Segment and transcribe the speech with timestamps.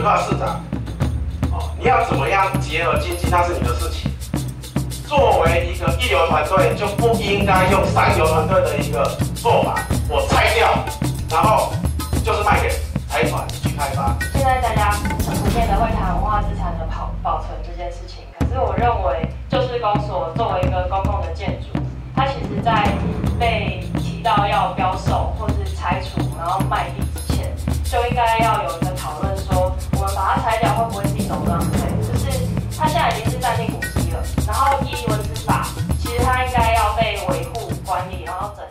[0.00, 0.64] 文化市长，
[1.52, 4.10] 哦，你要怎么样结合经济，那是你的事情。
[5.06, 9.74] 作为一个一流团队，就不应该用三流团队的一个做法，
[10.08, 10.70] 我拆掉，
[11.30, 11.74] 然后
[12.24, 12.70] 就是卖给
[13.10, 14.16] 财团去开发。
[14.32, 21.78] 现在大家普遍的会谈文化资产的保保存这件事情，可是我认为，就是公所作为一个公共的建筑，
[22.16, 22.88] 它其实在
[23.38, 27.52] 被提到要标售或是拆除，然后卖地之前，
[27.84, 28.79] 就应该要有
[32.80, 35.66] 他现在已经是暂定古迹了，然后依文资法，
[35.98, 38.70] 其实它应该要被维护管理，然后整理。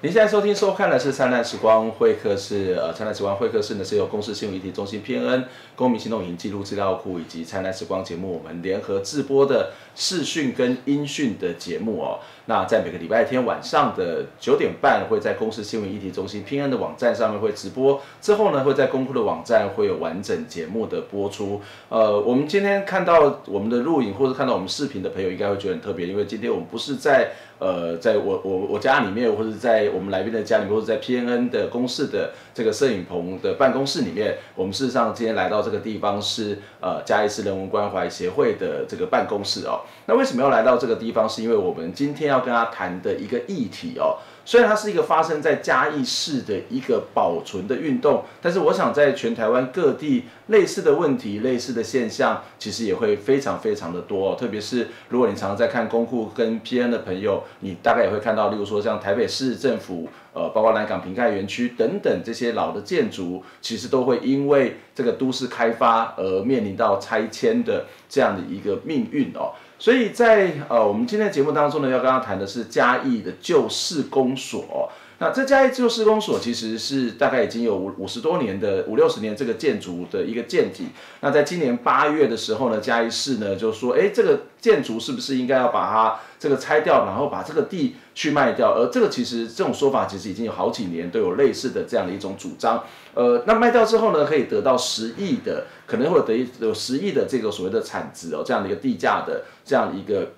[0.00, 5.44] 您现在收听收看的是灿烂时光会客室，呃，灿烂时光会客室呢是由公司新闻议题中心 PN
[5.74, 12.18] 公民行动营记录资料库以及灿烂时光节目我们联合制播的视讯跟音讯的节目哦。
[12.46, 21.62] 那在每个礼拜天晚上的九点半会在公司新闻议题中心 PNN 的网站上面会直播，之后呢会在公库的网站会有完整节目的播出。
[21.88, 27.32] 呃，我们今天看到我们的录影或者看到我们视频的朋友应该会觉得很特别，因为今天我们不是在。
[27.60, 39.80] 呃，在我我我家里面，或者在我们来宾的家里，或者在 PNN 的公司的这个摄影棚的办公室里面，我们事实上今天来到这个地方是呃嘉义市人文关怀协会的这个办公室哦。
[40.06, 41.28] 那为什么要来到这个地方？
[41.28, 44.18] 是因为我们今天要跟他谈的一个议题哦。
[44.46, 54.36] 虽然它是一个发生在嘉义市的一个保存的运动，但是我想在全台湾各地类似的问题、类似的现象，其实也会非常非常的多哦。
[54.38, 69.52] 特别是如果你常常在看公库跟 PN 的朋友，你大概也会看到，例如说像台北市政府，呃，包括南港瓶盖园区等等这些老的建筑，其实都会因为这个都市开发而面临到拆迁的这样的一个命运哦。
[69.84, 74.90] 所以在呃，我们今天的节目当中呢，要跟他谈的是嘉义的旧市公所。
[75.18, 80.86] 那这嘉义旧市公所其实是大概已经有五五十多年的五六十年这个建筑的一个建体。
[81.20, 88.72] 那在今年八月的时候呢，嘉义市呢就说，哎，这个建筑是不是应该要把它这个拆掉，然后把这个地去卖掉？
[88.74, 92.82] 而这个其实这种说法其实已经有好几年都有类似的这样的一种主张。
[93.12, 100.32] 呃，那卖掉之后呢，可以得到十亿的，可能会得有十亿的这个所谓的产值哦，这样的一个地价的这样一个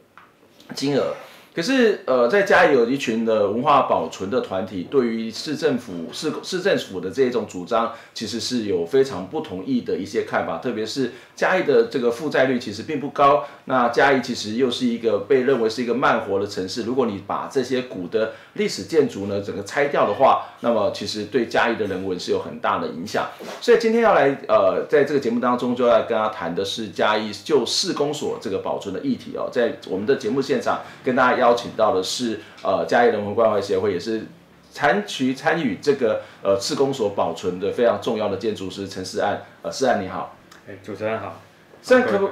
[0.75, 1.15] 金额。
[1.57, 10.59] 可是，呃，在嘉义有一群的文化保存的团体，对于市政府、市市政府的这一种主张，其实是有非常不同意的一些看法。
[10.59, 16.83] 特别是嘉义的这个负债率其实并不高，那嘉义其实又是一个被认为是一个慢活的城市。
[16.83, 23.29] 如果你把这些古的历史建筑呢，整个拆掉的话，那么其实对嘉义的人文是有很大的影响。
[23.63, 31.46] 所以今天要来，呃，在这个节目当中就要跟他谈的是嘉义旧市公所这个保存的议题哦，在我们的节目现场跟大家要。
[31.47, 34.27] 邀请到的是呃嘉义人文关怀协会，也是
[34.73, 39.41] 参与参与这个呃市公所保存的非常重要的建筑师陈世安。
[39.63, 40.37] 呃，世安你好。
[40.69, 41.41] 哎，主持人好。
[41.81, 42.31] 世安可不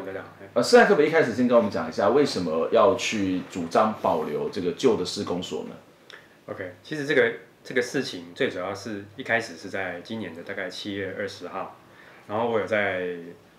[0.55, 5.71] 呃，世安可不一开始先跟我们讲一下，为什么要去主张保留这个旧的市公所呢
[6.47, 7.33] ？OK，其实这个
[7.63, 11.77] 这个事情最主要是一开始是在今年的大概七月二十号，
[12.27, 13.15] 然后我有在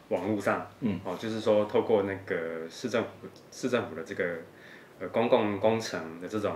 [0.09, 3.09] 网络上，嗯，哦，就是说透过那个市政府
[3.53, 4.23] 市政府的这个。
[4.97, 6.55] 呃，公共工程的这种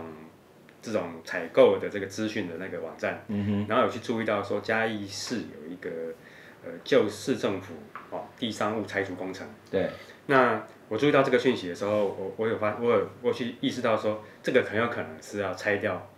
[0.82, 3.22] 这种采购的这个资讯的那个网站，
[3.68, 5.90] 然后有去注意到说嘉义市有一个
[6.64, 7.74] 呃旧市政府
[8.10, 9.90] 哦地商务拆除工程，对，
[10.28, 16.10] 那我注意到这个讯息的时候，我我有发我有我去意识到说这个很有可能是要拆掉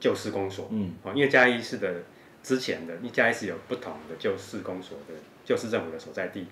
[0.00, 2.02] 旧市公所，嗯，哦，因为嘉义市的
[2.42, 5.12] 之前的，因为嘉义市有不同的旧市公所的
[5.44, 6.46] 旧市政府的所在地，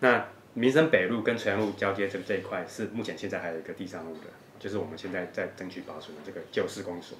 [0.00, 4.24] 那民生北路跟垂杨路交接这这一块是目前现在还有一个地商务的。
[4.58, 7.16] 就是我们现在在争取保存的这个旧市公所。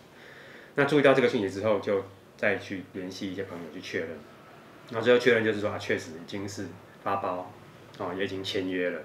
[0.75, 2.05] 那注意到这个讯息之后，就
[2.37, 4.11] 再去联系一些朋友去确认，
[4.90, 6.67] 然后最后确认就是说，啊，确实已经是
[7.02, 7.52] 发包，
[7.99, 9.00] 哦，也已经签约了，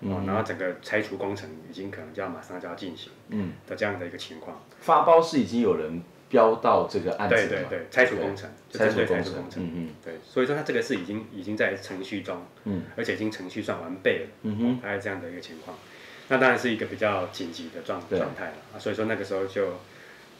[0.00, 4.64] 哦，然后整个拆除工程已经可能就要马上就要进行，嗯，的这样的一个情况。
[4.80, 15.76] 发包是已经有人标到这个案子对对对，拆除工程，拆除工程，嗯嗯，对，所以说它这个是已经已经在程序中，嗯，而且已经程序算完备了，嗯哼，大概这样的一个情况。
[16.28, 19.78] 那当然是一个比较紧急的状状态了啊，所以说那个时候就，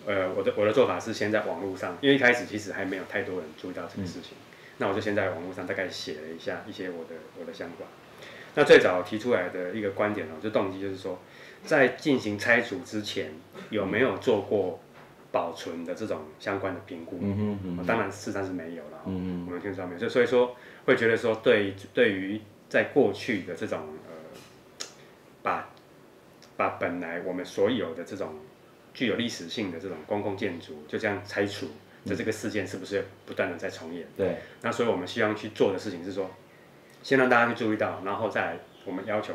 [0.06, 7.86] 呃，我的我的做法是先在网络上，因为一开始其实还没有太多人注意到这个事情，嗯、那我就先在网络上大概写了一下一些我的我的想法。
[8.54, 11.18] 那最早提出来的一个观点呢，就动机就是说，
[11.64, 13.32] 在进行拆除之前
[13.70, 14.80] 有没有做过
[15.30, 17.18] 保存的这种相关的评估。
[17.22, 19.02] 嗯哼嗯哼当然事实上是没有了。
[19.06, 20.56] 嗯嗯我们听说没有，就所以说
[20.86, 24.86] 会觉得说对对于在过去的这种呃，
[25.42, 25.70] 把
[26.58, 28.34] 把本来我们所有的这种
[28.92, 31.68] 具有历史性的这种公共建筑就这样拆除
[32.04, 34.06] 的这个事件，是不是不断的在重演？
[34.16, 34.36] 对。
[34.60, 36.30] 那所以我们希望去做的事情是说，
[37.02, 39.32] 先让大家去注意到，然后再来我们要求。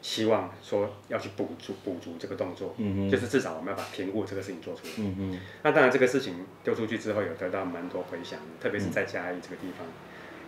[0.00, 5.40] 希望说要去补足补足这个动作，嗯嗯，就是至少我们要把评估这个事情做出来，嗯嗯。
[5.64, 9.84] 那当然这个事情丢出去之后有得到蛮多回响，特别是在嘉义这个地方，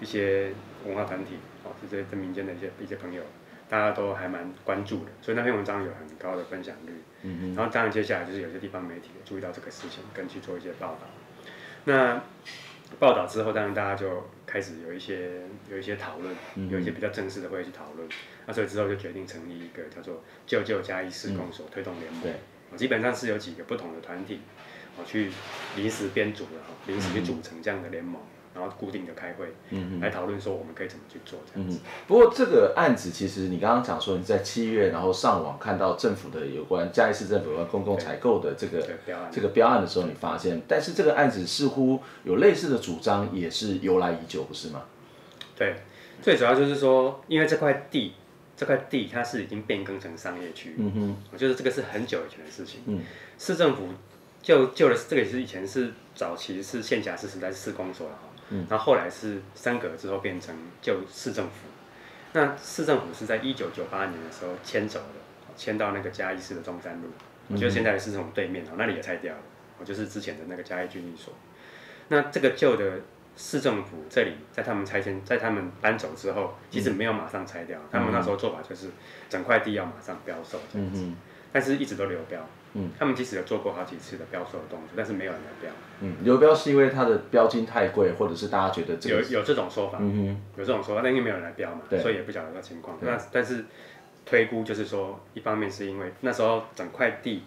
[0.00, 0.52] 一些
[0.87, 1.34] 文化团体
[1.64, 3.25] 哦，这些民间的一些一些朋友，
[3.70, 7.55] 大家都还蛮关注的，所以那篇文章有很高的分享率，嗯嗯。
[7.55, 11.06] 然后当然接下来就是有些地方媒体注意到这个事情，跟去做一些报道，
[11.84, 12.20] 那。
[12.99, 16.34] 报道之后，当然大家就开始有一些有一些讨论，
[16.69, 18.08] 有一些比较正式的会去讨论。
[18.46, 22.20] 那所以之后就决定成立一个叫做“舅舅加一市公所推动联盟”。
[22.26, 22.32] 对，
[22.76, 24.40] 基本上是有几个不同的团体，
[24.99, 25.31] 我去
[25.76, 26.50] 临时编组的，
[26.88, 28.20] 临时去组成这样的联盟。
[28.61, 31.79] 然后固定的开会，嗯，来讨论说我们可以怎么去做这样子。
[32.07, 38.87] 不过这个案子其实你刚刚讲说你在七月，然后上网看到政府的有关嘉义市政府有关公共采购的这个
[39.33, 44.83] 这个标案的时候，你发现，但是这个案子似乎有类似的主张，也是由来已久，不是吗？
[45.57, 45.77] 对，
[46.21, 48.12] 最主要就是说，因为这块地，
[48.57, 53.01] 这块地它是已经变更成商业区，嗯哼，我觉得这个是很久以前的事情，嗯，
[53.39, 53.89] 市政府
[54.43, 58.19] 就就的这个也是以前是早期是县辖市时代是市公所了。
[58.50, 61.69] 嗯，然后后来是升格之后变成旧市政府，
[62.32, 67.08] 那市政府是在一九九八年的时候迁走的，迁到那个嘉义市的中山路，
[67.49, 69.41] 我觉得现在的市政府对面哦，那里也拆掉了，
[69.79, 71.32] 我就是之前的那个嘉义军役所。
[72.08, 73.00] 那这个旧的
[73.37, 78.88] 市政府这里，在他们拆迁，在他们搬走之后，其实没有马上拆掉，他们那时候做法就是
[79.29, 81.06] 整块地要马上标售这样子，
[81.52, 82.44] 但是一直都流标。
[82.75, 85.70] 嗯，他们其实有做过好几次的标售的动作，但是没有人来标。
[86.02, 92.96] 嗯，流标是因为它的标金太贵，或者是大家觉得这个有有这种说法，嗯哼，有这种说法，但因为没有人来标嘛，对，所以也不晓得这个情况。
[93.00, 93.64] 那但是
[94.25, 97.43] 推估就是说，一方面是因为那时候整块地，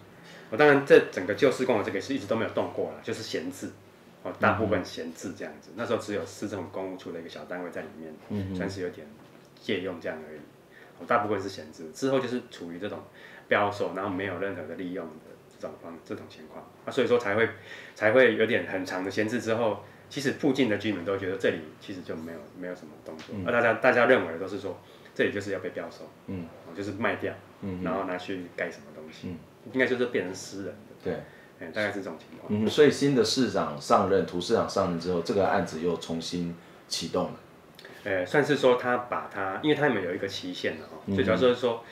[0.50, 3.70] 我当然这整个旧市公的这个是一直都没有动过了，就是闲置，
[4.22, 5.70] 哦，大部分闲置这样子。
[5.74, 9.06] 那时候只有市政府公务处的一个小单位在里面，嗯，算是有点
[9.58, 10.40] 借用这样而已。
[11.00, 13.00] 哦，大部分是闲置，之后就是处于这种。
[13.54, 17.48] 标售，然后没有任何的利用的这种方这种情况，啊，所以说才会
[17.94, 24.76] 才会有点很长的闲置之后，其实附近的居民都觉得这里其实就没有没有什么动作，而、嗯、大家大家认为的都是说
[25.14, 29.38] 这里就是要被标售，嗯，就是卖掉，嗯，然后拿去盖什么东西，嗯，
[29.72, 31.14] 应该就是变成私人的，对，
[31.60, 36.56] 嗯，大概是这种情况，嗯，所以新的市长上任，涂市长上任之后，这个案子又重新
[36.88, 37.40] 启动了，
[38.02, 41.84] 呃，算是说他把他，因为他们有一个期限的哦，最主要就是说。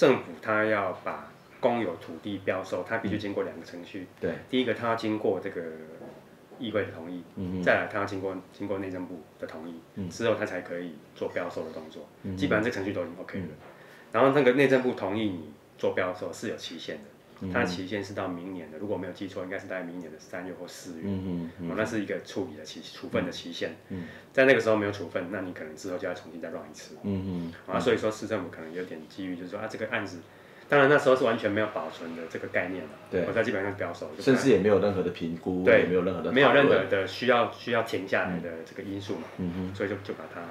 [0.00, 1.30] 政府他要把
[1.60, 4.06] 公有土地标售，他必须经过两个程序。
[4.18, 5.60] 对，第一个他要经过这个
[6.58, 12.08] 议会的同意，嗯，再来他要经过经过内政部的同意，嗯，之后他才可以做标售的动作。
[12.22, 13.46] 嗯，基本上这程序都已经 OK 了。
[14.10, 17.02] 然后那个内政部同意你做标售是有期限的。
[17.52, 21.04] 它的期限是到明年的，如果没有记错，应该是在明年的三月或四月。
[21.04, 21.74] 嗯嗯哦。
[21.76, 23.76] 那是一个处理的期处分的期限。
[23.88, 24.04] 嗯。
[24.32, 26.96] 在那个时候没有处分，那你可能之后就要重新再 run 一次。
[27.02, 27.52] 嗯嗯。
[27.66, 30.18] 啊，所以说市政府可能有点机遇，就是说啊，这个案子，
[30.68, 32.90] 当然那时候是完全没有保存的这个概念了。
[33.10, 33.24] 对。
[33.26, 39.22] 我在基本上标售，甚至也没有任何的评估，对，没有任何的没有任何的需要需要停下来的这个因素嘛。
[39.38, 39.74] 嗯嗯。
[39.74, 40.42] 所以就就把它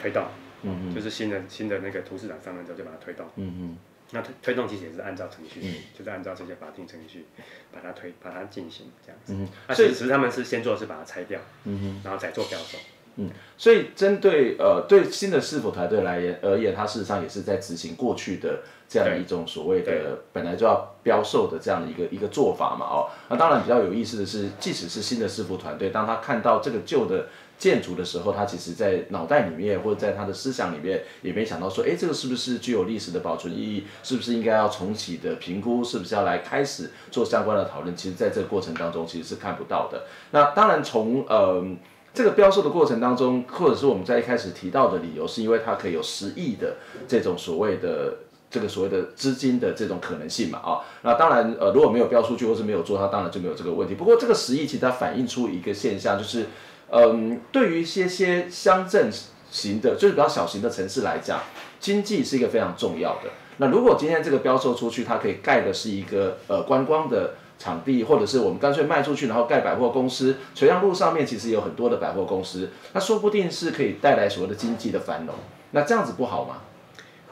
[0.00, 0.24] 推动。
[0.62, 0.94] 嗯嗯。
[0.94, 3.26] 就是新的新的那个图市长上任之后就把它推动。
[3.36, 3.78] 嗯嗯。
[4.12, 7.26] 那推推动其实也是按照程序，嗯、就是按照这些法定程序
[7.72, 9.34] 把它推把它进行这样子。
[9.34, 12.78] 嗯，那其实他们是先做是把它拆掉，嗯哼，然后再做标售。
[13.16, 22.86] 嗯，所以针对呃对新的市府团队来言而言，它事实上也是在执行过去的这样一种所谓的本来就要标售的这样的一个一个做法嘛。
[22.86, 27.28] 哦，那当然比较有意思的是，即使是新的市府团队，当他看到这个旧的。
[27.62, 33.84] 建筑的时候，他其实在脑袋里面或者在他的思想里面也没想到说，哎，这个是不是具有历史的保存意义？
[34.02, 35.84] 是不是应该要重启的评估？
[35.84, 37.94] 是不是要来开始做相关的讨论？
[37.94, 40.02] 其实，在这个过程当中，其实是看不到的。
[40.32, 41.64] 那当然从，从呃
[42.12, 48.12] 这个标售的过程当中，或者是我们在一开始提到的理由，是因为它可以有十亿的这种所谓的
[48.50, 50.58] 这个所谓的资金的这种可能性嘛？
[50.58, 53.94] 啊，那当然，呃，如果没有标出去或是没有做，它当然就没有这个问题。
[53.94, 56.46] 不过，这个十亿其实它反映出一个现象，就是。
[56.92, 59.10] 嗯，对于一些些乡镇
[59.50, 61.40] 型的，就是比较小型的城市来讲，
[61.80, 63.30] 经济是一个非常重要的。
[63.56, 70.36] 那如果今天这个标售出去，它可以盖的是一个呃观光的场地，或者是我们干脆卖出去，然后盖百货公司。
[70.54, 75.34] 垂杨路上面其实有很多的百货公司，那说不定是可以带来所谓的经济的繁荣。
[75.70, 76.62] 那这样子不好吗？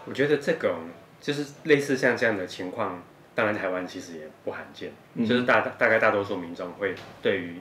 [0.06, 0.74] 我觉得这个
[1.20, 3.02] 就是类似像这样的情况，
[3.34, 7.56] 当然台湾其实也不罕见，嗯、就是大大概大多数民众会对于，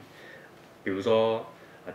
[0.83, 1.45] 比如说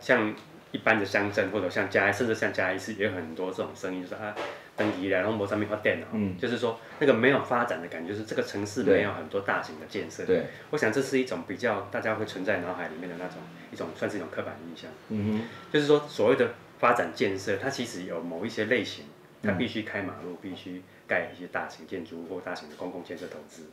[0.01, 0.35] 像
[0.73, 4.35] 一般的乡镇或者像嘉义，甚至像嘉义市也有很多这种声音，就是啊。
[4.77, 10.27] 登记来，然后摩上面发电脑，嗯，就是说那个没有发展的感觉，就是这个城市没有很多大型的建设。
[10.27, 13.37] 对，我想这是一种比较大家会存在脑海里面的那种
[13.71, 14.91] 一种，算是一种刻板印象。
[15.11, 19.05] 嗯哼，就是说所谓的发展建设，它其实有某一些类型，
[19.45, 23.67] 它必须开马路，必须盖一些大型建筑物或大型的公共建设投资，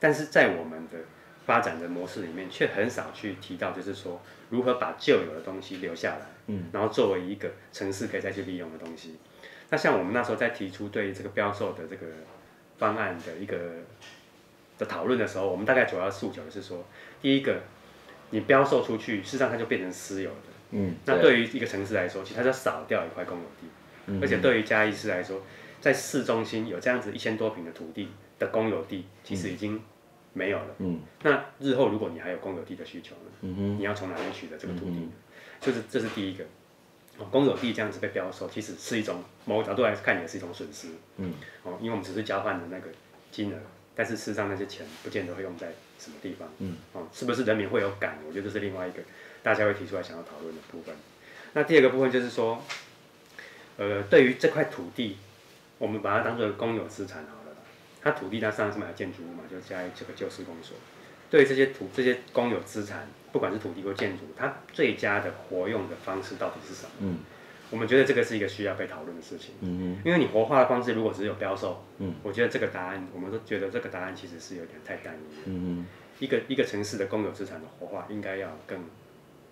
[0.00, 1.00] 但是在我们的
[1.48, 9.16] 发展的模式里面，却很少去提到，就是说如何把旧有的东西留下来，嗯，然后作为一个城市可以再去利用的东西。
[9.70, 12.06] 那像我们那时候在提出对这个标售的这个
[12.76, 13.56] 方案的一个
[14.76, 16.84] 的讨论的时候，我们大概主要诉求的是说，
[17.22, 17.62] 第一个，
[18.28, 20.36] 你标售出去，事实上它就变成私有的。
[20.72, 20.96] 嗯。
[21.06, 23.66] 那对于一个城市来说，其实它就少掉一块公有地。
[24.04, 24.20] 嗯。
[24.20, 25.40] 而且对于嘉义市来说，
[25.80, 29.80] 在市中心有这样子一千多平的土地的公有地，其实已经
[30.32, 30.74] 没有了。
[30.78, 31.00] 嗯。
[31.22, 33.30] 那日后如果你还有公有地的需求呢？
[33.42, 33.78] 嗯哼。
[33.78, 34.96] 你要从哪里取得这个土地？
[34.96, 35.12] 嗯。
[35.60, 36.44] 就是这是第一个。
[37.18, 40.86] 哦公有地这样子被标售，其实是一种某个角度来看也是一种损失。
[41.16, 42.88] 嗯，哦，因为我们只是交换的那个
[43.32, 43.56] 金额，
[43.96, 46.48] 但是事实上那些钱不见得会用在什么地方。
[46.58, 48.18] 嗯，哦，是不是人民会有感？
[48.24, 49.02] 我觉得这是另外一个
[49.42, 50.94] 大家会提出来想要讨论的部分。
[51.54, 52.62] 那第二个部分就是说，
[53.78, 55.16] 呃，对于这块土地，
[55.78, 57.37] 我们把它当做公有资产好
[58.02, 58.02] 了。
[58.02, 60.76] 它土地它上是买建筑物嘛，就加这个旧市公所。
[61.30, 66.90] 对这些土这些公有资产，不管是土地或建筑，它最佳的活用的方式到底是什么？
[67.00, 67.18] 嗯，
[67.70, 69.54] 我们觉得这个是一个需要被讨论的事情。
[70.04, 75.14] 因为你活化的方式如果只有标售，嗯，我觉得这个答案，我们都觉得这个答案其实是有点太单
[75.46, 75.84] 一。
[76.18, 78.82] 一个一个城市的公有资产的活化应该要更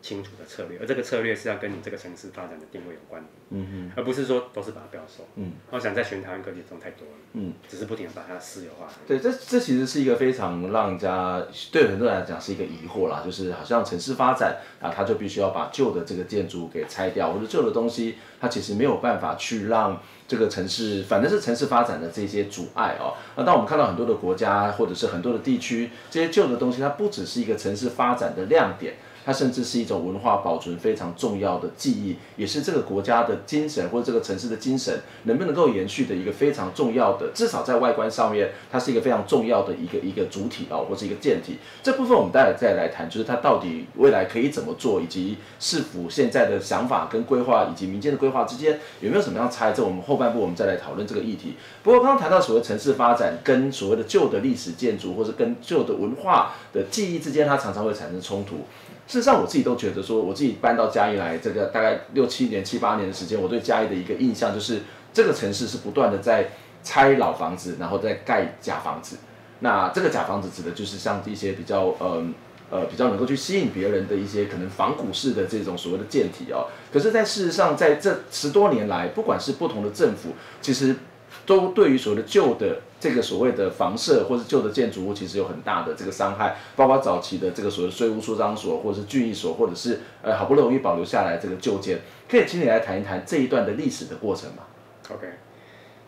[0.07, 8.87] 清楚的策略，而这个策略是要跟你这个城市发展的定位有关的，嗯嗯，而不是说都是把它标售，嗯，我想在全台湾各地中太多了，嗯，只是不停的把它私有化。
[9.05, 23.15] 对，这这其实是一个非常让人家对很多人来讲是一个疑惑啦，就是好像城市发展啊，它就必须要把旧的这个建筑给拆掉，或者旧的东西它其实没有办法去让这个城市，反正是城市发展的这些阻碍哦。
[23.35, 28.95] 那当我们看到很多的国家或者是很多的地区，这些旧的东西它不只是一个城市发展的亮点。
[29.27, 41.59] 它甚至是一种文化保存非常重要的记忆，也是这个国家的精神或者这个城市的精神能不能够延续的一个非常重要的，至少在外观上面，它是一个非常重要的一个一个主体哦，或是一个建体。
[41.83, 49.75] 这部分我们待会再来谈，就是它到底未来可以怎么做，以及市府现在的想法跟规划以及民间的规划之间有没有什么样差异？
[49.75, 51.55] 这我们后半部我们再来讨论这个议题。
[51.83, 58.61] 不过刚刚谈到所谓城市发展跟所谓的旧的历史建筑或者跟旧的文化的记忆之间，它常常会产生冲突。
[59.07, 64.81] 事实上，我自己都觉得说，我自己搬到嘉义来，这个大概六七年、七八年的时间，我对嘉义的一个印象就是，
[65.13, 66.51] 这个城市是不断的在
[66.83, 69.17] 拆老房子，然后再盖假房子。
[69.61, 72.35] 那这个假房子指的就是像一些比较，嗯
[72.71, 76.67] 呃，呃，比较能够去吸引别人的一些可能仿古式的这种所谓的建体哦。
[76.93, 80.97] 可是，在事实上，在这十多年来，不管是不同的政府，其实。
[81.45, 91.99] 都对于所谓的旧的这个所谓的房舍或是旧的建筑物，其实有很大的这个伤害，包括早期的这个所谓税务出张所，或者是郡役所，或者是呃好不容易保留下来这个旧建，
[92.29, 94.63] 可以请你来谈一谈这一段的历史的过程吗
[95.11, 95.27] ？OK，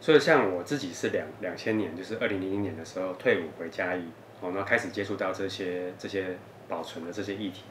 [0.00, 4.04] 所以像我自己是两两千年，就是二零零零年的时候退伍回嘉义，
[4.42, 7.64] 然后开始接触到这些这些保存的这些议题。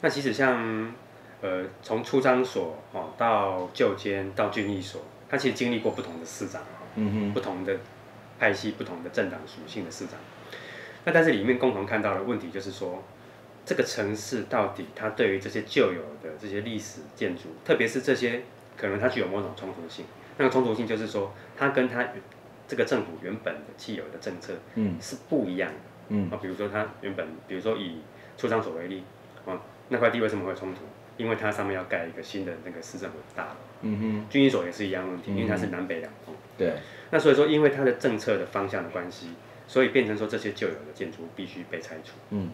[0.00, 0.92] 那其实像
[1.42, 6.60] 呃从出张所哦到旧监到郡役所，它其实经历过不同的市长。
[7.00, 7.76] 嗯哼，不同的
[8.38, 10.14] 派系、不同的政党属性的市长，
[11.04, 13.02] 那但是里面共同看到的问题就是说，
[13.64, 18.42] 这个城市到底它对于这些旧有的这些历史建筑，特别是这些
[18.76, 20.04] 可能它具有某种冲突性。
[20.36, 22.08] 那个冲突性就是说，它跟它
[22.68, 25.76] 这个政府原本的既有的政策，嗯，是不一样的。
[26.10, 28.00] 嗯，啊，比如说它原本，比如说以
[28.36, 29.02] 出张所为例，
[29.46, 30.80] 啊，那块地为什么会冲突？
[31.16, 33.50] 因为它上面要盖一个新的那个市政府大楼。
[33.82, 36.32] 嗯哼，郡役所也是一样问题，因为它是南北两通。
[36.56, 36.74] 对，
[37.10, 39.30] 那所以说，因为它的政策的方向的关系，
[39.66, 42.12] 所以变成说这些旧有的建筑必须被拆除。
[42.30, 42.50] 嗯，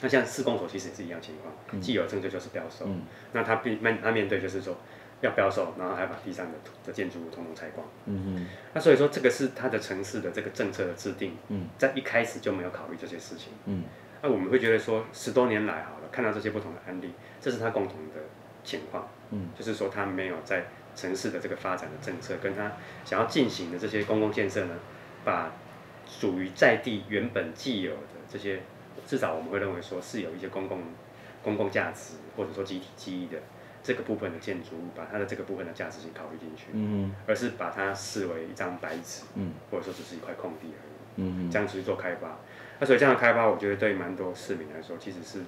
[0.00, 2.86] 那像市公所其实也是一样情况，既有政策就是标售。
[2.86, 4.76] 嗯，那他必面他面对就是说
[5.20, 7.86] 要标售，然后还把地上的土的建筑物统统拆光。
[8.06, 13.52] 嗯哼，那所以说这个是它的城市的这个政策的制定，嗯，在一开始就没有考虑这些事情。
[13.66, 13.84] 嗯，
[14.20, 18.22] 那我们会觉得说十多年来好了，看到这些不同的案例，这是它共同的
[18.64, 19.08] 情况。
[19.30, 20.66] 嗯，就是说它没有在。
[20.94, 22.72] 城市的这个发展的政策，跟他
[23.04, 24.74] 想要进行的这些公共建设呢，
[25.24, 25.52] 把
[26.06, 28.60] 属于在地原本既有的这些，
[29.06, 30.80] 至少我们会认为说是有一些公共
[31.42, 33.38] 公共价值或者说集体记忆的
[33.82, 42.38] 这个部分的建筑物，把它的这个部分的价值性考虑进去，嗯，而是把它视为一张白纸，嗯，或者说只是一块空地而已，嗯嗯，这样子去做开发。
[42.78, 45.40] 那所以这样的开发，我觉得对于蛮多市民来说，其实是，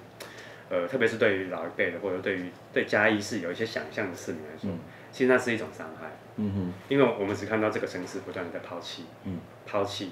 [0.69, 4.79] 呃，特别是对于老一辈的，或者对于对嘉义市有一些想象的市民来说，嗯、
[5.15, 6.11] 其实那是一种伤害。
[6.35, 10.11] 嗯哼，因为我们只看到这个城市不断的在抛弃，嗯，抛弃，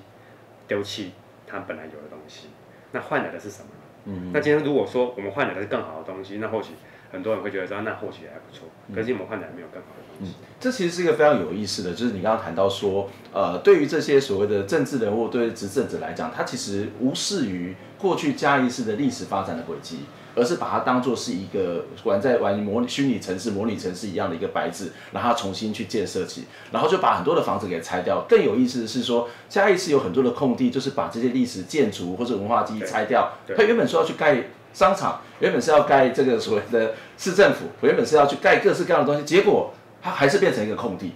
[0.65, 1.12] 丢弃
[1.45, 2.48] 它本来有的东西，
[2.93, 3.67] 那换来的是什么？
[4.05, 6.75] 嗯，那今天如果说我们换来的是更好的东西，那或许
[7.12, 8.69] 很多人会觉得说，那或许还不错。
[8.95, 10.33] 可是我们换来没有更好的东西。
[10.33, 20.05] 嗯，这其实是一个非常有意思的，就是你刚刚谈到说，呃，对于这些所谓的政治人物，对于执政者来讲，他其实无视于过去嘉义市的历史发展的轨迹。
[20.36, 28.25] 而是把它当做是一个玩在玩模虚拟城市、模拟城市一样的一个白纸，然后重新去建设起，然后就把很多的房子给拆掉。
[28.28, 33.32] 更有意思的是说，嘉义市有很多的空地，就是把这些历史建筑或者文化记忆拆掉。
[33.56, 41.13] 他原本说要去盖商场，原本是要盖这个所谓的市政府，原本是要去盖各式各样的东西，结果它还是变成一个空地。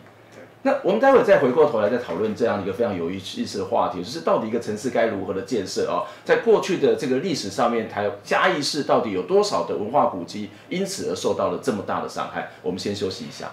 [0.67, 12.49] 那我们待会再回过头来再讨论这样一个非常有意意思的话题，就是到底一个城市该如何的建设哦，在过去的这个历史上面，台嘉义市到底有多少的文化古迹因此而受到了这么大的伤害？
[12.61, 13.49] 我们先休息一下。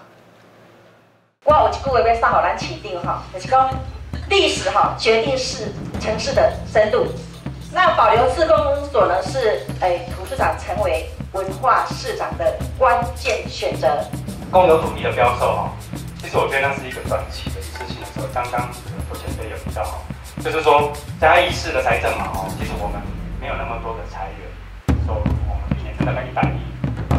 [1.45, 3.69] 我有一句话要送给咱市长哈，就是讲
[4.29, 5.67] 历史哈决定是
[6.01, 7.05] 城市的深度。
[7.71, 8.57] 那保留自公
[8.91, 13.87] 所呢，是诶图书长成为文化市长的关键选择。
[14.51, 15.71] 公有土地的标售哈。
[16.25, 18.67] 其实我觉得那是一个短期的事情的时候，刚刚
[19.13, 20.01] 我前辈有提到哈，
[20.41, 20.91] 就是说
[21.21, 22.97] 嘉义市的财政嘛哦，其实我们
[23.39, 24.49] 没有那么多的财源
[25.05, 26.57] 收入，我们一年大概一百亿，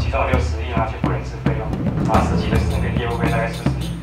[0.02, 1.62] 其中有六十亿拿去付人事费用，
[2.10, 3.94] 啊实际的那个业务费大概四十亿。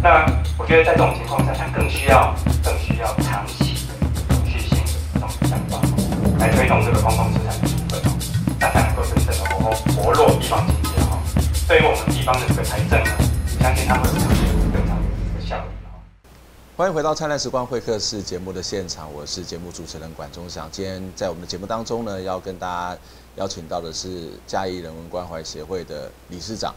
[0.00, 0.24] 那
[0.56, 2.32] 我觉得在这种情况下，它更需要
[2.64, 3.92] 更需要长期的
[4.32, 5.84] 永续性的这种想法，
[6.40, 8.16] 来推动这个公共资产的部分哦，
[8.56, 9.68] 大家能够真正的活
[10.00, 11.20] 活络地方经济哈。
[11.68, 13.12] 对于我们地方的这个财政呢，
[16.76, 20.68] 欢迎回到灿烂时光会客室节目的现场，我是节目主持人管中祥。
[20.70, 23.00] 今天在我们的节目当中呢，要跟大家
[23.34, 26.72] 邀请到的是嘉义人文关怀协会的理事长，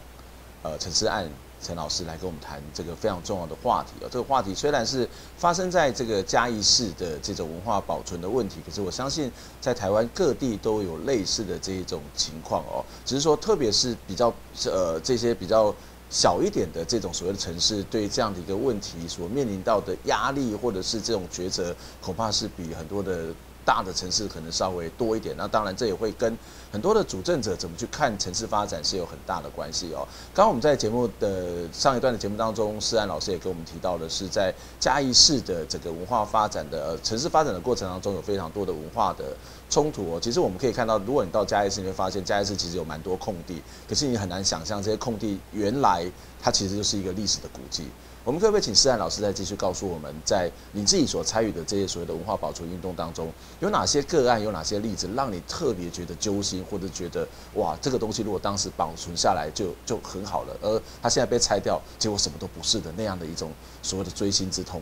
[0.64, 1.30] 呃，陈思安
[1.62, 4.08] 陈老师来跟我们谈这个非常重要的话题哦。
[4.10, 12.84] 这个话题虽然是发生在这个嘉义市的这种文化保存的问题，可是我相信在台湾各地都有类似的这一种情况哦。
[13.04, 15.72] 只是说，特别是比较呃这些比较。
[16.10, 23.32] 小一点的这种所谓的城市，对这样的一个问题所面临到的压力，或者是这种抉择，恐怕是比很多的
[23.64, 25.36] 大的城市可能稍微多一点。
[25.36, 26.36] 那当然，这也会跟
[26.70, 30.06] 很多的主政者怎么去看城市发展是有很大的关系哦。
[30.34, 39.24] 刚刚我们在节目的上一段的节目当中，思安老师也跟我们提到的是，在嘉义市的这个文化发展的呃城市发展的过程当中，有非常多的文化的。
[39.70, 46.04] 冲突哦，其实我们可以看到，如果你到嘉义市，你会发现嘉义市其实有蛮多空地，可是你很难想象这些空地原来
[46.42, 47.84] 它其实就是一个历史的古迹。
[48.30, 63.50] 我们可不可以请思翰老师再继续告诉我们，在你自己所参与的这些所谓的文化保存运动当中，有哪些个案，有哪些例子，让你特别觉得揪心，或者觉得哇，这个东西如果当时保存下来就就很好了，而它现在被拆掉，结果什么都不是的那样的一种
[63.82, 64.80] 所谓的锥心之痛。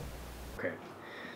[0.59, 0.71] OK，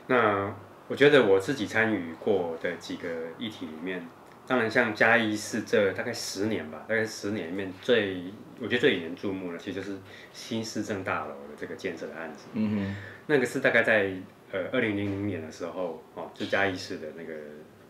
[0.06, 0.54] 那。
[0.88, 4.06] 我觉得我自己参与过的几个议题里面，
[4.46, 8.24] 当然像嘉义市这大概十年吧，大概十年里面最
[8.60, 9.96] 我觉得最引人注目的，其实就是
[10.32, 12.46] 新市政大楼的这个建设的案子。
[12.54, 12.94] 嗯，
[13.26, 14.12] 那个是大概在
[14.50, 17.34] 呃二零零零年的时候，哦，就嘉义市的那个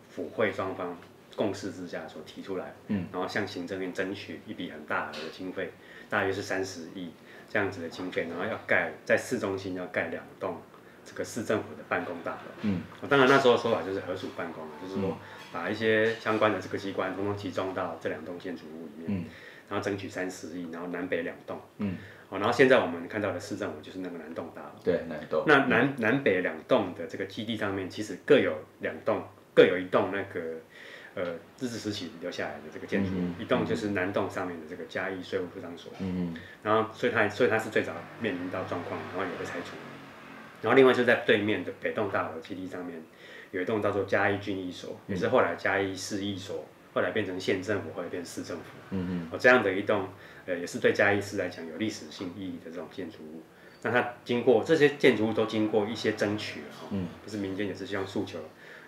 [0.09, 0.97] 府会双方
[1.35, 5.71] 共识之下所提出来，嗯，然后向行政院争取一笔很大的经费，
[6.09, 7.11] 大约是三十亿
[7.49, 10.61] 这样子的经费，然后要盖在市中心要盖两栋。
[11.05, 15.17] 这个市政府的办公大楼，嗯，当然那时候说法就是合署办公，就是说
[15.51, 19.25] 把一些相关的这个机关统统集中到这两栋建筑物里面，嗯，
[19.69, 21.97] 然后争取三十亿，然后南北两栋，嗯，
[22.29, 30.39] 好，然后现在我们看到的市政府就是那个南栋大楼，对，南栋，那南南北两栋的这个基地上面，其实各有两栋，各有一栋那个
[31.15, 39.75] 呃日治时期留下来的这个建筑一栋就是南栋上面的这个嘉义税务科长所，嗯，然后所以它所以它是最早面临到状况，然后也被拆除。
[40.63, 42.99] 然后另外就在对面的北栋大楼基地上面，
[43.51, 48.63] 有一栋叫做嘉义郡役所，也是后来嘉义市役所，后来变成县政府，后来变市政府。
[48.91, 49.27] 嗯嗯。
[49.31, 50.07] 哦，这样的一栋，
[50.45, 53.43] 呃，也是对嘉义市来讲有历史性意义的这种建筑物。
[53.81, 58.39] 那它经过这些建筑物都经过一些争取哈，嗯，就是民间也是希望诉求，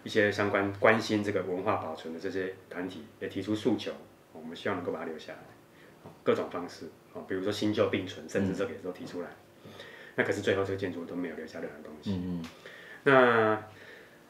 [0.05, 3.91] 一些相关关心这个文化保存的这些团体也提出诉求，
[4.31, 9.27] 我们希望能够把它留下来，各种方式，哦，比如说新旧并存，甚至这个也都提出来。
[10.15, 12.11] 那可是最后这个建筑物都没有留下任何东西。
[12.11, 12.45] 嗯嗯。
[13.03, 13.63] 那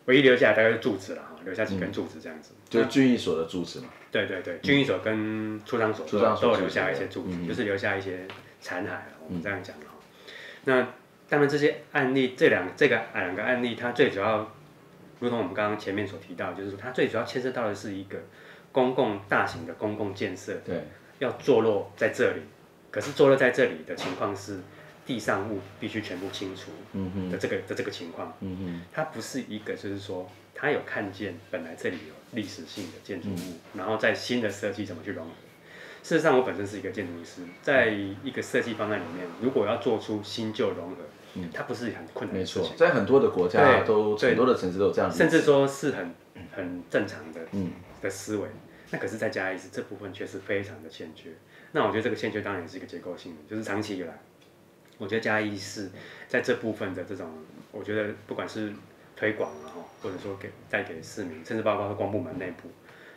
[0.05, 2.53] 唯一留下来大概是柱子了哈，留下几根柱子这样子。
[2.69, 3.87] 就是军役所的柱子嘛。
[4.11, 8.27] 对对对，军役所跟出张所都都有留下一些柱子，就是留下一些
[8.61, 8.91] 残骸，
[9.27, 9.93] 我们这样讲的哈。
[10.63, 10.87] 那
[11.27, 14.53] 当然这些案例，这两这个两个案例，它最主要
[15.19, 18.19] 如同我们刚刚前面所提到，就是说它最主要牵涉到的是一个
[18.71, 20.87] 公共大型的公共建设，对，
[21.19, 22.41] 要坐落在这里，
[22.91, 24.59] 可是坐落在这里的情况是
[25.05, 26.71] 地上物必须全部清除
[27.31, 35.31] 的这个的这个情况，嗯哼，它不是一个就是说它有看见本来这里有历史性的建筑物，嗯、然后在新的设计怎么去融合。
[36.01, 40.97] 事实上，我本身是一个建筑师，在一个设计方案里面，如果要做出新旧融合，
[41.33, 42.61] 嗯，它不是很困难的事情。
[42.61, 46.13] 没错，在很多的国家都很多的城市都有这样，甚至说是很
[46.51, 48.47] 很正常的，嗯，的思维。
[48.91, 51.31] 那可是，再加一次这部分却是非常的欠缺。
[51.71, 54.19] 那我觉得这个欠缺当然也是一个结构性的，就是长期以来，
[54.97, 55.89] 我觉得嘉义是
[56.27, 57.29] 在这部分的这种，
[57.71, 58.73] 我觉得不管是
[59.15, 62.69] 推广然后，或者说给带给市民，甚至包括公部门内部。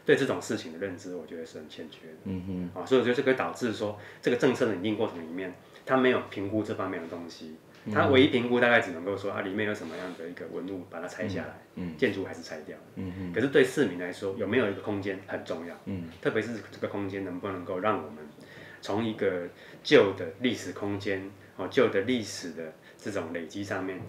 [0.04, 2.14] 对这种事情的认知，我觉得是很欠缺的。
[2.24, 5.52] 嗯哼，啊，所以我觉得这个导致说，这个政策的拟定过程里面，
[5.84, 7.56] 他没有评估这方面的东西。
[7.92, 12.76] 他唯一评估大概只能够说啊，里面有什么样的一个文物，把它拆下来，嗯，建筑还是拆掉。
[12.96, 15.74] 嗯哼，可是对市民来说，有没有一个空间很重要。
[15.84, 18.18] 嗯，特别是这个空间能不能够让我们
[18.80, 19.46] 从一个
[19.82, 24.00] 旧的历史空间，哦，旧的历史的这种累积上面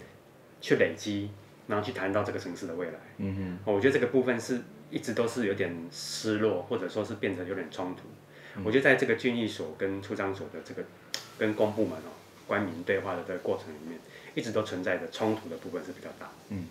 [0.61, 1.29] 去累积，
[1.67, 2.99] 然后去谈到这个城市的未来。
[3.17, 4.61] 嗯哼，我觉得这个部分是。
[4.91, 8.01] 一直都是有点失落，或者说是变成有点冲突。
[8.57, 10.83] 嗯、我觉得在这个郡役所跟出张所的这个
[11.37, 12.09] 跟公部门哦
[12.47, 13.99] 官民对话的这个过程里面，
[14.33, 16.27] 一直都存在着冲突的部分是比较大。
[16.49, 16.65] 嗯。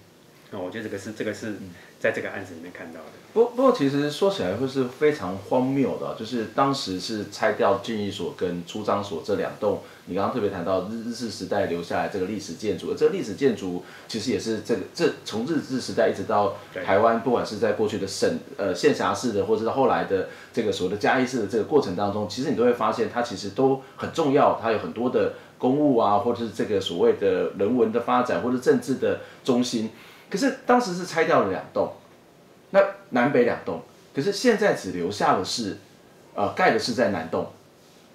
[0.50, 1.56] 那我觉得这个是这个是
[2.00, 3.06] 在这个案子里面看到的。
[3.34, 29.90] 不不过其实说起来会是非常荒谬的，就是当时是拆掉郡役所跟出张所这两栋，你刚刚特别谈到日日治时代留下来这个历史建筑，这个历史建筑其实也是这个这从日治时代一直到台湾，不管是在过去的省呃县辖市的，或者是后来的这个所谓的嘉义市的这个过程当中，其实你都会发现它其实都很重要，它有很多的公务啊，或者是这个所谓的人文的发展，或者政治的中心。
[30.30, 31.92] 可是当时是拆掉了两栋，
[32.70, 33.82] 那南北两栋，
[34.14, 35.78] 可是现在只留下的是，
[36.34, 37.50] 呃，盖的是在南栋，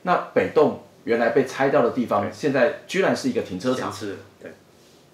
[0.04, 3.92] 那北栋原来被拆掉的地方，现在居然是一个停车场。
[3.92, 4.52] 是，对。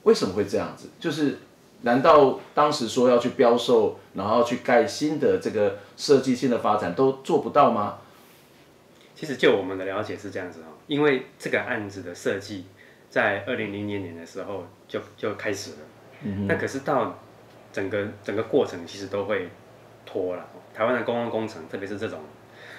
[0.03, 0.89] 为什么会这样子？
[0.99, 1.39] 就是
[1.81, 7.99] 难道当时说要去标售，然后去盖新的这个设计性的发展都做不到吗？
[9.15, 12.65] 其实就我们的了解是这样子哦，因为这个案子的设计
[13.09, 15.77] 在二零零零年的时候就就开始了。
[16.47, 17.17] 那可是到
[17.71, 19.49] 整个整个过程其实都会
[20.05, 20.45] 拖了。
[20.73, 22.19] 台湾的公共工程，特别是这种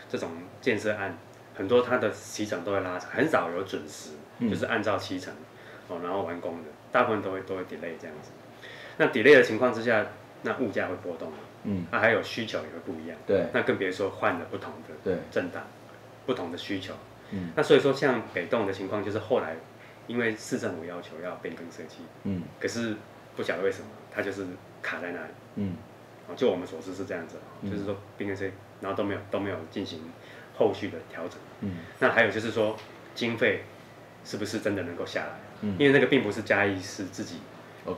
[0.09, 1.17] 这种建设案，
[1.55, 4.11] 很多它的期程都会拉长，很少有准时，
[4.49, 5.33] 就是按照期程
[5.89, 8.31] 哦，然后完工的，大部分都会都会 delay 这样子。
[8.97, 10.07] 那 delay 的情况之下，
[10.43, 11.33] 那物价会波动，
[11.65, 14.73] 嗯，那还有需求也会不一样，对，那更别说换了不同
[15.05, 15.65] 的政党，
[16.27, 16.95] 不同的需求，
[17.31, 19.57] 嗯，那所以说像北栋的情况，就是后来
[20.07, 22.97] 因为市政府要求要变更设计，嗯，可是。
[23.37, 24.47] 不晓得为什么，它就是
[24.83, 25.33] 卡在那里。
[25.57, 25.75] 嗯，
[26.37, 28.45] 就我们所知是这样子，嗯、就是说变更设，
[28.81, 30.01] 然后都没有都没有进行
[30.57, 31.39] 后续的调整。
[31.61, 32.77] 嗯，那还有就是说
[33.15, 33.65] 经费
[34.25, 35.41] 是不是真的能够下来？
[35.63, 37.37] 嗯，因为那个并不是嘉义市自己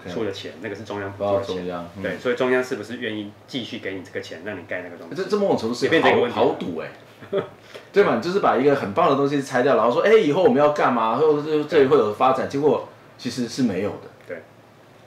[0.08, 1.86] 出的钱那个是中央出的钱。
[2.02, 5.14] 对，所以中央是不是愿意继续给你这个钱，让你盖那个东西？
[5.14, 6.88] 这这某种程度是变成一个豪赌哎，
[7.92, 8.20] 对嘛？
[8.20, 11.16] 就是把一个很棒的东西拆掉，然后说，哎、欸，以后我们要干嘛？
[11.16, 14.11] 或者这里会有发展，结果其实是没有的。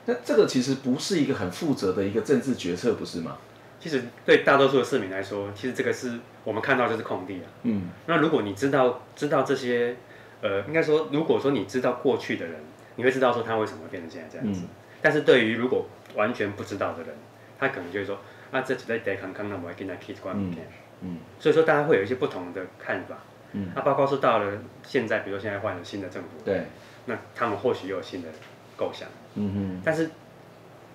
[0.06, 3.36] 那这个其实不是一个很负责的一个政治决策，不是吗？
[3.78, 7.46] 其实对大多数的市民来说，其实这个是我们看到就是空地啊。
[7.64, 7.90] 嗯。
[8.06, 9.94] 那如果你知道知道这些，
[10.40, 12.54] 呃，应该说，如果说你知道过去的人，
[12.96, 14.62] 你会知道说他为什么会变成现在这样子。
[14.62, 14.68] 嗯。
[15.02, 17.14] 但是对于如果完全不知道的人，
[17.58, 18.18] 他可能就会说
[18.50, 20.66] 啊，这只在得康康那我还跟他 kiss 关明天。
[21.02, 21.18] 嗯。
[21.38, 23.18] 所以说大家会有一些不同的看法。
[23.52, 23.70] 嗯。
[23.74, 24.52] 那包括说到了
[24.84, 26.28] 现在，比如说现在换了新的政府。
[26.44, 26.64] 对。
[27.04, 28.28] 那他们或许又有新的
[28.76, 29.08] 构想。
[29.34, 30.10] 嗯哼，但是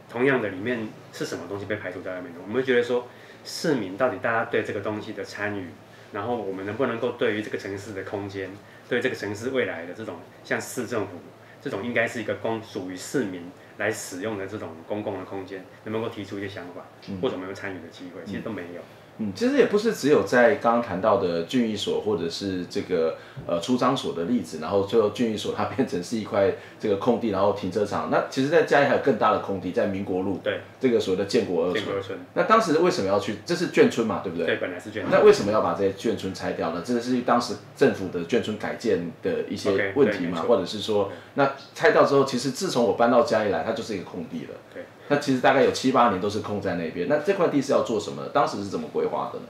[0.09, 2.39] 同样的，里面是什么东西被排除在外面的？
[2.41, 3.07] 我们会觉得说，
[3.45, 5.67] 市民到底大家对这个东西的参与，
[6.11, 8.49] 然后我们能不能够对于这个城市的空间，
[8.89, 11.13] 对这个城市未来的这种像市政府
[11.61, 16.85] 这种应该是一个公属于市民来使用的这种公共的空间，能不能够提出一些想法，
[17.21, 18.81] 或者没有参与的机会，其实都没有。
[18.81, 19.00] 嗯，
[19.35, 23.15] 其实也不是只有在刚刚谈到的郡役所或者是这个
[23.47, 28.09] 呃出张所的例子，然后最后郡役所它变成是一块这个空地，然后停车场。
[28.09, 32.01] 那其实，在嘉义还有更大的空地，在民国路，对，这个所谓的建国二村。
[32.01, 33.35] 村那当时为什么要去？
[33.45, 34.47] 这是眷村嘛，对不对？
[34.47, 35.07] 对，本来是眷村。
[35.11, 36.81] 那为什么要把这些眷村拆掉呢？
[36.85, 44.55] 这个是当时政府的眷村改建的一些问题嘛，okay, 或者是说，那拆掉之后，其实自从我搬到嘉义来，它就是一个空地了。
[44.73, 44.83] 对。
[45.07, 47.07] 那其实大概有七八年都是空在那边。
[47.07, 48.27] 那这块地是要做什么？
[48.33, 49.45] 当时是怎么规划的呢？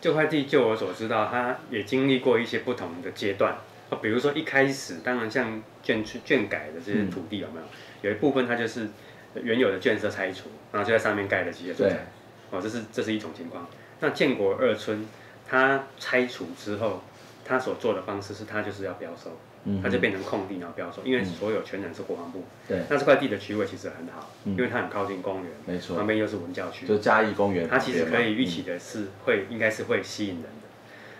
[0.00, 3.56] 这块地，就我所知道，它也经历过一些不同的阶段。
[4.00, 8.10] 比如说一开始，当然像眷村、眷改的这些土地有没有？
[8.10, 8.88] 有一部分它就是
[9.34, 12.06] 原有的建设拆除，然后就在上面盖了几些住宅。
[12.50, 13.66] 哦，这是这是一种情况。
[14.00, 15.06] 那建国二村，
[15.46, 17.02] 它拆除之后，
[17.44, 19.36] 它所做的方式是它就是要标售，
[19.82, 22.44] 它就变成空地然后标售，因为所有权人是国防部。
[22.66, 22.82] 对。
[22.88, 27.68] 那这块地的区位其实很好，因为它很靠近公园，没错，旁边又是文教区，就嘉义公园。
[27.68, 30.68] 它其实可以预期的是会应该是会吸引人的。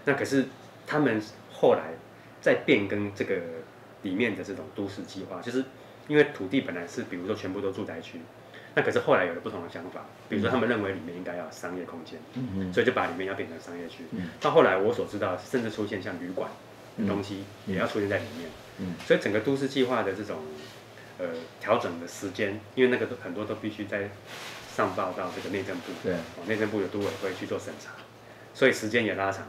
[0.06, 0.46] 那可是
[0.86, 1.20] 他们
[1.52, 1.92] 后来
[2.40, 3.36] 在变更这个
[4.02, 5.64] 里面的这种都市计划，就是
[6.08, 8.20] 因为土地本来是比如说全部都住宅区。
[8.72, 14.04] 那可是后来有了不同的想法，比如说他们认为里面应该要有商业空间，嗯，所以就把里面要变成商业区。
[14.40, 16.48] 到后来我所知道，甚至出现像旅馆
[17.00, 20.38] 的东西也要出现在里面，嗯，所以整个都市计划的这种
[21.18, 21.26] 呃
[21.60, 24.10] 调整的时间，因为那个都很多都必须在
[24.76, 27.92] 上报到这个内政部，对，内政部有都委会去做审查，
[28.54, 29.46] 所以时间也拉长。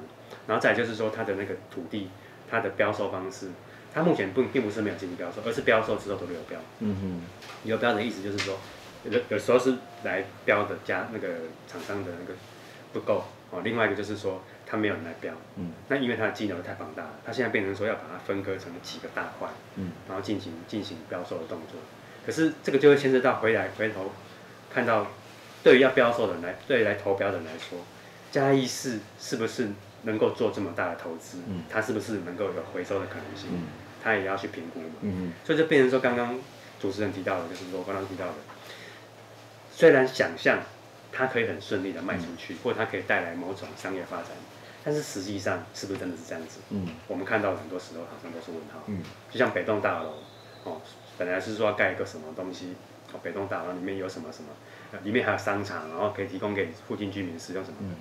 [0.47, 2.09] 然后再就是说，它的那个土地，
[2.49, 3.49] 它的标售方式，
[3.93, 6.59] 它目前不并不是没有进行标售，而是标售之后都流标。
[6.79, 7.21] 嗯哼，
[7.63, 8.57] 流标的意思就是说。
[9.03, 11.27] 有有时候是来标的加那个
[11.67, 12.37] 厂商的那个
[12.93, 21.77] 不够哦，另外一个就是说他没有人来标，嗯，那因为他的金额太庞大了，他现在变成说要把它分割成几个大块，嗯，然后进行进行标售的动作，
[22.25, 24.13] 可是这个就会牵涉到回来回头
[24.73, 25.07] 看到，
[25.61, 27.79] 对于要标售的人来，对于来投标的人来说，
[28.31, 29.67] 嘉义市是不是
[30.03, 33.67] 能够做这么大的投资，嗯，他是不是能够有回收的可能性，嗯，
[34.01, 36.39] 他也要去评估嘛，嗯，所以就变成说刚刚
[36.79, 38.33] 主持人提到的，就是说刚刚提到的。
[39.73, 40.59] 虽然想象
[41.11, 44.27] 它可以很顺利的卖出去，嗯、或者它可以带来某种商业发展，
[44.83, 46.59] 但是实际上是不是真的是这样子？
[46.69, 48.83] 嗯，我们看到很多时候好像都是问号。
[48.87, 50.13] 嗯，就像北栋大楼，
[50.63, 50.81] 哦，
[51.17, 52.73] 本来是说要盖一个什么东西，
[53.13, 54.49] 哦，北栋大楼里面有什么什么，
[55.03, 57.95] 里面还有商场，然后可以提供给附近居民使用什么的，嗯、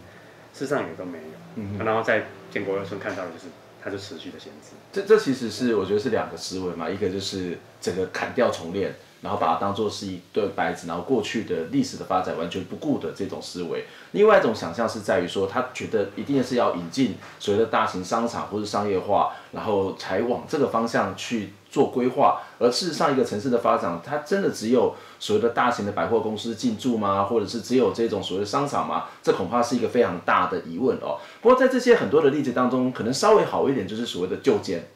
[0.54, 1.34] 事实上也都没有。
[1.56, 3.44] 嗯哼，然后在建国二村看到的就是，
[3.82, 4.70] 它就持续的限制。
[4.92, 8.94] 这这其实是我觉得是两个思维嘛，一个就是整个砍掉重练。
[9.22, 13.84] 然后把它当做是一对白纸，然后过去的历史的发展完全不顾的这种思维。
[14.12, 22.40] 另外一种想象是在于说，他觉得一定是要引进所谓的大型商场或是商业化，然后才往这个方向去做规划。
[22.58, 27.24] 而事实上，一个城市的发展，它真的只有所谓的大型的百货公司进驻吗？
[27.24, 29.04] 或者是只有这种所谓的商场吗？
[29.22, 31.18] 这恐怕是一个非常大的疑问哦。
[31.42, 34.88] 不过在这些很多的例子当中，可能稍微好一点就是所谓的旧监，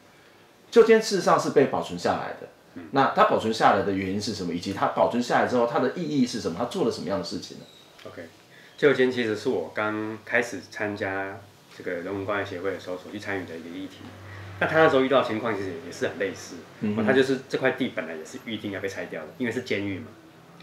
[0.69, 2.47] 旧监事实上是被保存下来的。
[2.91, 4.53] 那它保存下来的原因是什么？
[4.53, 6.57] 以及它保存下来之后，它的意义是什么？
[6.59, 7.65] 它做了什么样的事情呢
[8.05, 8.23] ？OK，
[8.77, 11.39] 旧监其实是我刚开始参加
[11.77, 13.99] 这个人文关爱协会的时候所去参与的一个议题。
[14.59, 20.07] 那他那时候遇到的情况其实也是很类似，嗯哼，他就是这块地本来也是预定要被拆掉的，因为是监狱嘛，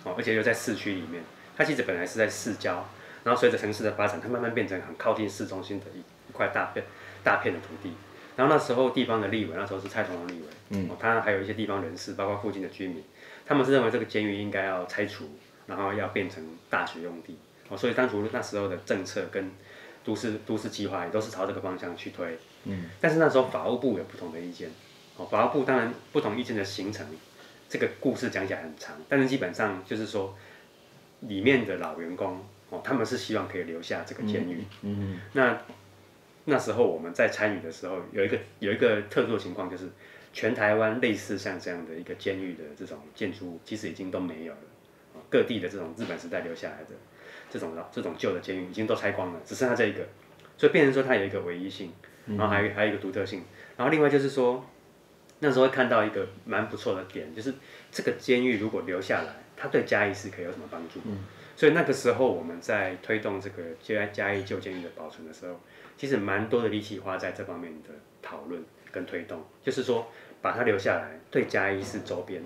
[0.05, 1.22] 哦，而且又在市区里面，
[1.57, 2.88] 它其实本来是在市郊，
[3.25, 6.87] 然后随着城市的发展，它慢慢变成很靠近市中心的一一块大片
[7.22, 7.92] 大片的土地。
[8.35, 13.03] 然后那时候地方的立委，那时候是蔡同荣立委，嗯，他还有一些地方人士，包括附近的居民，
[13.45, 15.29] 他们是认为这个监狱应该要拆除，
[15.66, 17.37] 然后要变成大学用地，
[17.68, 19.51] 哦，所以当初那时候的政策跟
[20.03, 24.71] 都市都市计划也都是朝这个方向去推，嗯，但是那时候法务部有不同的意见，
[25.18, 27.07] 哦，法务部当然不同意见的形成，
[27.68, 30.35] 这个故事讲起来很长，但是基本上就是说，
[31.21, 35.59] 里面的老员工，哦，他们是希望可以留下这个监狱，嗯，嗯，那。
[36.44, 39.88] 那时候我们在参与的时候，有一个有一个特殊的情况，就是
[40.33, 44.59] 全台湾类似像这样的一个监狱的这种建筑物，其实已经都没有了。
[45.31, 46.90] 各地的这种日本时代留下来的
[47.48, 50.07] 这种老这种旧的监狱已经都拆光了，只剩下这一个，
[50.59, 51.92] 所以变成说它有一个唯一性，
[52.26, 53.44] 然后还有还有一个独特性。
[53.76, 54.66] 然后另外就是说，
[55.38, 57.55] 那时候会看到一个蛮不错的点，就是
[57.90, 61.00] 这个监狱如果留下来，它对嘉义是可以有什么帮助？
[61.55, 65.61] 所以那个时候我们在推动这个嘉嘉义旧监狱的保存的时候。
[66.03, 68.61] 其实蛮多的力气花在这方面的讨论
[68.91, 70.11] 跟推动，就是说
[70.41, 72.43] 把它留下来，对嘉义市周边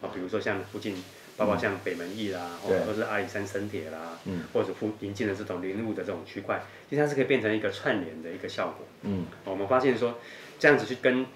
[0.00, 0.94] 啊，比如说像附近，
[1.36, 8.86] 包括像北门驿啦，或者是阿里山生铁啦，嗯，或者附临近的这种林路的这种区块，其实它是可以变成一个串联的一个效果。
[9.02, 10.20] 嗯，我们发现说
[10.60, 11.26] 这样子去跟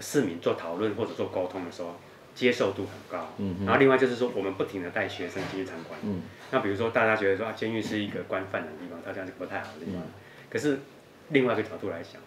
[0.00, 1.96] 市民做讨论或者做沟通的时候，
[2.36, 3.32] 接受度很高。
[3.38, 5.98] 嗯，然后另外就是说，我们不停的带学生进去参观。
[6.04, 10.00] 嗯，那比如说大家觉得说啊，监狱是一个关犯人的地方，它这样是不太好的地方，
[10.48, 10.78] 可是。
[11.30, 12.20] 另外一个角度来讲，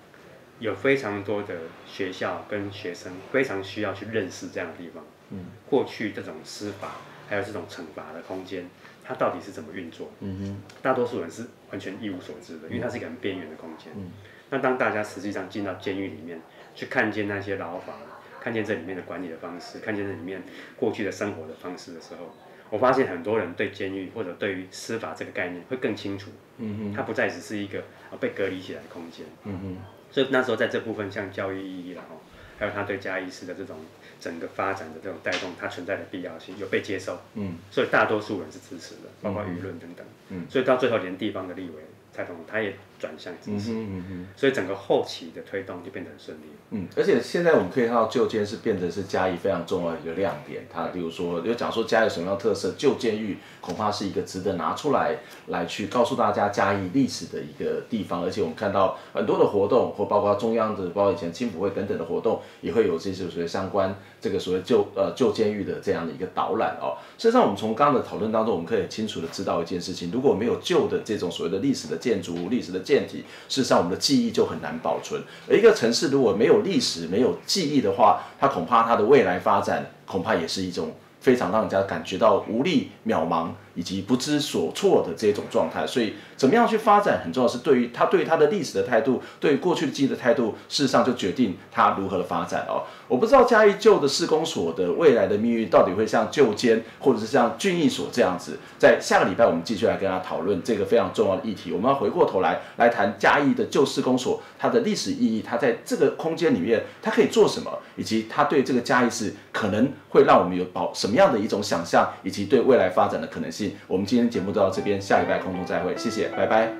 [0.60, 1.56] 有非常多的
[1.88, 5.04] 学校跟学生非常需要去认识这样的地方。
[5.30, 8.68] 嗯，过去这种司法还有这种惩罚的空间，
[9.04, 10.12] 它到底是怎么运作？
[10.20, 13.94] 嗯哼，大多数人是完全一无所知的，因为它是一个很边缘的空间。
[13.96, 14.12] 嗯，
[14.50, 16.42] 那当大家实际上进到监狱里面
[16.74, 17.96] 去看见那些牢房，
[18.42, 20.42] 看见这里面的管理的方式，看见这里面
[20.76, 22.36] 过去的生活的方式的时候，
[22.70, 27.84] 我发现很多人对监狱或者对于司法这个概念会更清楚，嗯哼，它不再只是一个
[28.20, 29.78] 被隔离起来的空间，嗯哼，
[30.12, 32.16] 所以那时候在这部分像教育意义了哈，
[32.60, 33.78] 还有他对嘉义市的这种
[34.20, 41.76] 整个发展的这种带动，它存在的必要性有被接受，嗯，所以大多数人是支持的，包括舆论等等，嗯，所以到最后连地方的立委
[42.12, 46.44] 蔡总他也转向支持，嗯嗯嗯，所以整个后期的推动就变得很顺利。
[46.72, 50.68] 嗯，而且现在我们可以看到旧监是变得是嘉义非常重要的一个亮点。
[50.72, 55.16] 它比如说有讲说嘉义有什么样的特色，旧监狱恐怕是一个值得拿出来
[55.48, 58.22] 来去告诉大家嘉义历史的一个地方。
[58.24, 66.98] 而且我们看到很多的活动，或包括中央的，包括以前青浦会等等的活动，也会有这些所谓相关这个所谓旧呃旧监狱的这样的一个导览哦。
[67.18, 75.22] 实际上，我们从刚刚的讨论当中，我们可以清楚的知道一件事情：如果没有旧的这种所谓的历史的建筑物、历史的建体，事实上我们的记忆就很难保存。
[75.48, 83.50] 而一个城市如果没有历史、没有记忆的话，它恐怕它的未来发展恐怕也是一种非常让人家感觉到无力、渺茫
[83.80, 85.88] 以及不知所措的这种状态。
[85.88, 92.84] 所以，怎么样去发展很重要，是对于他对于他的历史的态度，对于过去的记忆的态度，事实上就决定他如何的发展哦。
[93.08, 98.60] 我不知道嘉义旧的市公所的未来的命运到底会像旧监或者是像俊逸所这样子。
[98.78, 101.72] 在下个礼拜，我们继续来跟他讨论这个非常重要的议题。
[101.72, 113.69] 我们要回过头来来谈嘉义的旧市公所，它的历史意义，它在这个空间里面它可以做什么，以及它对这个嘉义市可能会让我们有保什么样的一种想象，以及对未来发展的可能性。
[113.88, 116.30] 我们今天节目就到这边，下礼拜空中再会，谢谢。
[116.30, 116.72] 拜拜。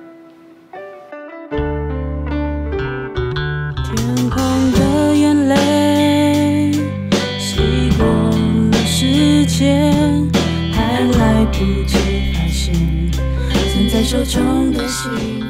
[3.84, 6.72] 天空的眼泪，
[7.38, 10.30] 洗过了时间，
[10.72, 12.74] 还来不及发现，
[13.12, 15.49] 攒在手中的心。